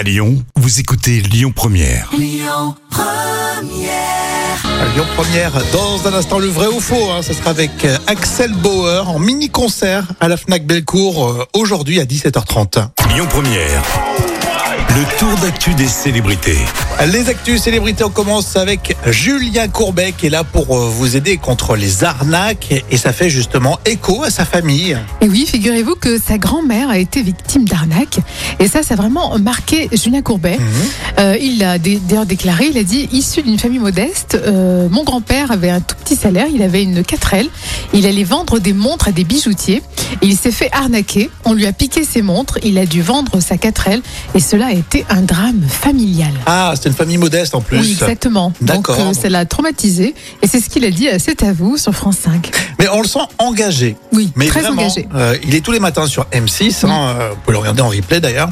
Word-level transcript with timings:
À 0.00 0.02
Lyon, 0.02 0.42
vous 0.56 0.80
écoutez 0.80 1.20
Lyon 1.20 1.52
Première. 1.54 2.08
Lyon 4.94 5.04
Première, 5.14 5.52
dans 5.74 6.08
un 6.08 6.14
instant, 6.14 6.38
le 6.38 6.46
vrai 6.46 6.68
ou 6.68 6.80
faux, 6.80 7.10
hein, 7.10 7.20
ce 7.20 7.34
sera 7.34 7.50
avec 7.50 7.84
euh, 7.84 7.98
Axel 8.06 8.50
Bauer 8.54 9.10
en 9.10 9.18
mini-concert 9.18 10.06
à 10.18 10.28
la 10.28 10.38
FNAC 10.38 10.64
Bellecour 10.64 11.28
euh, 11.28 11.44
aujourd'hui 11.52 12.00
à 12.00 12.04
17h30. 12.04 12.88
Lyon 13.14 13.26
Première. 13.28 13.82
Le 14.70 15.18
tour 15.18 15.34
d'actu 15.42 15.74
des 15.74 15.88
célébrités. 15.88 16.58
Les 17.12 17.28
actus 17.28 17.60
célébrités, 17.60 18.04
on 18.04 18.10
commence 18.10 18.54
avec 18.54 18.96
Julien 19.06 19.66
Courbet 19.66 20.12
qui 20.16 20.26
est 20.26 20.30
là 20.30 20.44
pour 20.44 20.76
euh, 20.76 20.88
vous 20.88 21.16
aider 21.16 21.38
contre 21.38 21.74
les 21.74 22.04
arnaques 22.04 22.84
et 22.88 22.96
ça 22.96 23.12
fait 23.12 23.30
justement 23.30 23.80
écho 23.84 24.22
à 24.22 24.30
sa 24.30 24.44
famille. 24.44 24.96
Et 25.22 25.28
oui, 25.28 25.44
figurez-vous 25.44 25.96
que 25.96 26.20
sa 26.20 26.38
grand-mère 26.38 26.88
a 26.88 26.98
été 26.98 27.20
victime 27.20 27.64
d'arnaque. 27.64 28.20
Et 28.60 28.68
ça, 28.68 28.84
ça 28.84 28.94
a 28.94 28.96
vraiment 28.96 29.36
marqué 29.40 29.88
Julien 29.92 30.22
Courbet. 30.22 30.58
Euh, 31.18 31.36
il 31.40 31.64
a 31.64 31.78
d'ailleurs 31.78 32.26
déclaré, 32.26 32.66
il 32.66 32.78
a 32.78 32.84
dit, 32.84 33.08
issu 33.10 33.42
d'une 33.42 33.58
famille 33.58 33.80
modeste, 33.80 34.38
euh, 34.40 34.88
mon 34.88 35.02
grand-père 35.02 35.50
avait 35.50 35.70
un 35.70 35.80
tout 35.80 35.96
petit 35.96 36.14
salaire, 36.14 36.46
il 36.52 36.62
avait 36.62 36.84
une 36.84 37.00
4L, 37.00 37.48
il 37.92 38.06
allait 38.06 38.24
vendre 38.24 38.60
des 38.60 38.72
montres 38.72 39.08
à 39.08 39.12
des 39.12 39.24
bijoutiers. 39.24 39.82
Il 40.22 40.36
s'est 40.36 40.50
fait 40.52 40.68
arnaquer, 40.72 41.30
on 41.44 41.52
lui 41.54 41.66
a 41.66 41.72
piqué 41.72 42.04
ses 42.04 42.22
montres, 42.22 42.58
il 42.62 42.78
a 42.78 42.86
dû 42.86 43.02
vendre 43.02 43.40
sa 43.40 43.56
4L 43.56 44.00
et 44.34 44.40
cela 44.40 44.66
a 44.66 44.72
été 44.72 45.04
un 45.08 45.22
drame 45.22 45.62
familial. 45.68 46.32
Ah, 46.46 46.74
c'est 46.80 46.88
une 46.88 46.94
famille 46.94 47.18
modeste 47.18 47.54
en 47.54 47.60
plus. 47.60 47.78
Oui, 47.80 47.92
exactement. 47.92 48.52
Donc 48.60 48.88
euh, 48.90 49.12
ça 49.12 49.28
l'a 49.28 49.44
traumatisé 49.44 50.14
et 50.42 50.46
c'est 50.46 50.60
ce 50.60 50.68
qu'il 50.68 50.84
a 50.84 50.90
dit 50.90 51.08
à 51.08 51.18
C'est 51.18 51.42
à 51.42 51.52
vous 51.52 51.76
sur 51.76 51.94
France 51.94 52.16
5. 52.22 52.50
Mais 52.78 52.88
on 52.92 53.02
le 53.02 53.08
sent 53.08 53.18
engagé. 53.38 53.96
Oui, 54.12 54.30
Mais 54.36 54.46
très 54.46 54.60
vraiment, 54.60 54.82
engagé. 54.82 55.08
euh, 55.14 55.36
il 55.44 55.54
est 55.54 55.60
tous 55.60 55.72
les 55.72 55.80
matins 55.80 56.06
sur 56.06 56.24
M6. 56.32 56.86
hein, 56.86 57.14
euh, 57.18 57.30
vous 57.30 57.36
pouvez 57.36 57.52
le 57.52 57.58
regarder 57.58 57.82
en 57.82 57.88
replay 57.88 58.20
d'ailleurs. 58.20 58.50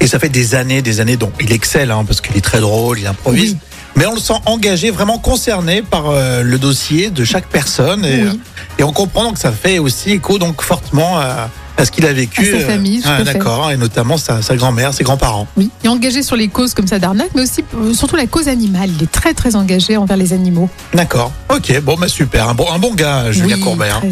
Et 0.00 0.06
ça 0.06 0.18
fait 0.18 0.28
des 0.28 0.54
années, 0.54 0.82
des 0.82 1.00
années. 1.00 1.16
Donc 1.16 1.32
il 1.40 1.52
excelle 1.52 1.90
hein, 1.90 2.04
parce 2.06 2.20
qu'il 2.20 2.36
est 2.36 2.40
très 2.40 2.60
drôle, 2.60 2.98
il 2.98 3.06
improvise. 3.06 3.52
Oui. 3.52 3.58
Mais 3.96 4.06
on 4.06 4.14
le 4.14 4.20
sent 4.20 4.34
engagé, 4.46 4.90
vraiment 4.90 5.18
concerné 5.18 5.82
par 5.82 6.10
euh, 6.10 6.42
le 6.42 6.58
dossier 6.58 7.10
de 7.10 7.24
chaque 7.24 7.46
personne. 7.48 8.04
Et, 8.04 8.22
Oui. 8.22 8.28
euh, 8.28 8.32
et 8.78 8.82
on 8.82 8.92
comprend 8.92 9.22
donc 9.24 9.34
que 9.34 9.40
ça 9.40 9.52
fait 9.52 9.78
aussi 9.78 10.10
écho 10.12 10.38
donc 10.38 10.60
fortement 10.62 11.16
à, 11.18 11.48
à 11.76 11.84
ce 11.84 11.92
qu'il 11.92 12.04
a 12.06 12.12
vécu. 12.12 12.54
À 12.56 12.60
sa 12.60 12.66
famille, 12.66 13.00
tout 13.00 13.08
ah, 13.08 13.18
fait. 13.18 13.24
D'accord. 13.24 13.70
Et 13.70 13.76
notamment 13.76 14.16
sa, 14.16 14.42
sa 14.42 14.56
grand-mère, 14.56 14.92
ses 14.92 15.04
grands-parents. 15.04 15.46
Oui, 15.56 15.70
il 15.82 15.86
est 15.86 15.90
engagé 15.90 16.24
sur 16.24 16.34
les 16.34 16.48
causes 16.48 16.74
comme 16.74 16.88
ça 16.88 16.98
d'arnaque, 16.98 17.30
mais 17.36 17.42
aussi 17.42 17.64
euh, 17.76 17.94
surtout 17.94 18.16
la 18.16 18.26
cause 18.26 18.48
animale. 18.48 18.90
Il 18.96 19.04
est 19.04 19.10
très 19.12 19.32
très 19.32 19.54
engagé 19.54 19.96
envers 19.96 20.16
les 20.16 20.32
animaux. 20.32 20.68
D'accord. 20.92 21.30
Ok. 21.48 21.80
Bon, 21.82 21.94
bah 21.96 22.08
super. 22.08 22.48
Un 22.48 22.54
bon, 22.54 22.66
un 22.72 22.78
bon 22.80 22.92
gars, 22.94 23.30
Julien 23.30 23.54
Oui, 23.56 23.60
Courbet. 23.60 23.90
hein. 23.90 24.02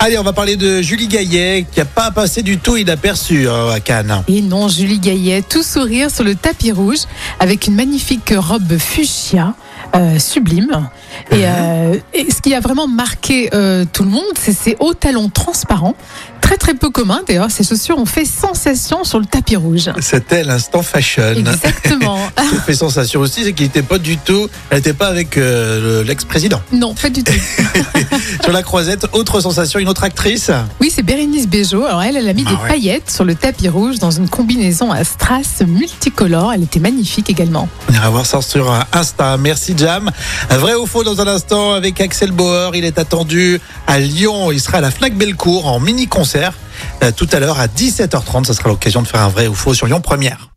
Allez, 0.00 0.18
on 0.18 0.22
va 0.22 0.32
parler 0.34 0.56
de 0.56 0.82
Julie 0.82 1.08
Gaillet, 1.08 1.64
qui 1.72 1.80
a 1.80 1.86
pas 1.86 2.10
passé 2.10 2.42
du 2.42 2.58
tout 2.58 2.76
inaperçu 2.76 3.48
euh, 3.48 3.70
à 3.72 3.80
Cannes. 3.80 4.22
Et 4.28 4.42
non, 4.42 4.68
Julie 4.68 4.98
Gaillet, 4.98 5.40
tout 5.42 5.62
sourire 5.62 6.10
sur 6.10 6.24
le 6.24 6.34
tapis 6.34 6.72
rouge, 6.72 6.98
avec 7.40 7.66
une 7.68 7.74
magnifique 7.74 8.34
robe 8.36 8.76
fuchsia. 8.76 9.54
euh, 9.94 10.18
sublime. 10.18 10.88
Et, 11.30 11.46
euh, 11.46 11.96
et 12.12 12.30
ce 12.30 12.40
qui 12.40 12.54
a 12.54 12.60
vraiment 12.60 12.88
marqué 12.88 13.50
euh, 13.54 13.84
tout 13.92 14.02
le 14.04 14.10
monde, 14.10 14.22
c'est 14.38 14.52
ses 14.52 14.76
hauts 14.80 14.94
talons 14.94 15.28
transparents, 15.28 15.94
très 16.40 16.56
très 16.56 16.74
peu 16.74 16.90
communs. 16.90 17.20
D'ailleurs, 17.26 17.50
ces 17.50 17.64
chaussures 17.64 17.98
ont 17.98 18.04
fait 18.06 18.24
sensation 18.24 19.04
sur 19.04 19.18
le 19.18 19.24
tapis 19.26 19.56
rouge. 19.56 19.90
C'était 20.00 20.44
l'instant 20.44 20.82
fashion. 20.82 21.32
Exactement. 21.36 22.18
Ce 22.38 22.50
qui 22.50 22.56
fait 22.62 22.74
sensation 22.74 23.20
aussi, 23.20 23.44
c'est 23.44 23.52
qu'il 23.52 23.66
n'était 23.66 23.82
pas 23.82 23.98
du 23.98 24.18
tout, 24.18 24.48
elle 24.70 24.78
n'était 24.78 24.92
pas 24.92 25.06
avec 25.08 25.36
euh, 25.38 26.00
le- 26.00 26.06
l'ex-président. 26.06 26.60
non, 26.72 26.94
pas 26.94 27.08
du 27.10 27.22
tout. 27.22 27.32
Sur 28.42 28.52
la 28.52 28.62
croisette, 28.62 29.06
autre 29.12 29.40
sensation, 29.40 29.78
une 29.80 29.88
autre 29.88 30.04
actrice. 30.04 30.50
Oui, 30.80 30.92
c'est 30.94 31.02
Bérénice 31.02 31.48
Bejo. 31.48 31.84
Alors 31.84 32.02
elle, 32.02 32.16
elle 32.16 32.28
a 32.28 32.32
mis 32.32 32.44
Ah 32.46 32.50
des 32.50 32.56
ouais. 32.56 32.68
paillettes 32.68 33.10
sur 33.10 33.24
le 33.24 33.34
tapis 33.34 33.68
rouge 33.68 33.98
dans 33.98 34.10
une 34.10 34.28
combinaison 34.28 34.90
à 34.92 35.04
strass 35.04 35.62
multicolore. 35.66 36.52
Elle 36.52 36.62
était 36.64 36.80
magnifique 36.80 37.30
également. 37.30 37.68
On 37.88 37.92
ira 37.94 38.10
voir 38.10 38.26
ça 38.26 38.42
sur 38.42 38.72
Insta. 38.92 39.36
Merci 39.38 39.74
Jam. 39.76 40.10
Vrai 40.50 40.74
ou 40.74 40.86
faux 40.86 41.03
dans 41.04 41.20
un 41.20 41.26
instant 41.28 41.74
avec 41.74 42.00
Axel 42.00 42.32
Bauer. 42.32 42.74
Il 42.74 42.84
est 42.84 42.98
attendu 42.98 43.60
à 43.86 43.98
Lyon. 44.00 44.50
Il 44.50 44.60
sera 44.60 44.78
à 44.78 44.80
la 44.80 44.90
Fnac 44.90 45.14
Bellecour 45.14 45.66
en 45.66 45.78
mini-concert 45.78 46.54
euh, 47.02 47.12
tout 47.12 47.28
à 47.32 47.38
l'heure 47.38 47.60
à 47.60 47.66
17h30. 47.66 48.44
Ça 48.44 48.54
sera 48.54 48.70
l'occasion 48.70 49.02
de 49.02 49.06
faire 49.06 49.20
un 49.20 49.28
vrai 49.28 49.46
ou 49.46 49.54
faux 49.54 49.74
sur 49.74 49.86
Lyon 49.86 50.00
Première. 50.00 50.50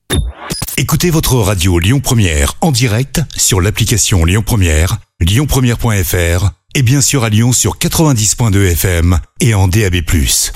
Écoutez 0.77 1.09
votre 1.09 1.35
radio 1.35 1.79
Lyon 1.79 1.99
Première 1.99 2.53
en 2.61 2.71
direct 2.71 3.21
sur 3.35 3.61
l'application 3.61 4.25
Lyon 4.25 4.43
Première, 4.45 4.97
lyonpremière.fr 5.19 6.49
et 6.75 6.81
bien 6.81 7.01
sûr 7.01 7.23
à 7.23 7.29
Lyon 7.29 7.51
sur 7.51 7.77
90.2 7.77 8.71
FM 8.71 9.19
et 9.39 9.53
en 9.53 9.67
DAB+. 9.67 9.95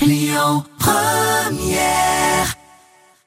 Lyon 0.00 0.64
Première 0.78 2.21